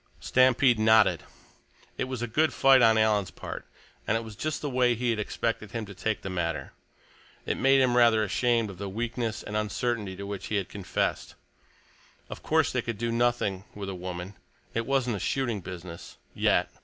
[0.19, 1.21] Stampede nodded.
[1.95, 3.67] It was a good fight on Alan's part,
[4.07, 6.73] and it was just the way he had expected him to take the matter.
[7.45, 11.35] It made him rather ashamed of the weakness and uncertainty to which he had confessed.
[12.31, 14.33] Of course they could do nothing with a woman;
[14.73, 16.71] it wasn't a shooting business—yet.